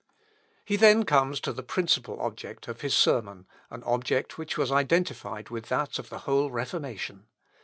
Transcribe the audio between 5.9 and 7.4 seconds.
of the whole Reformation.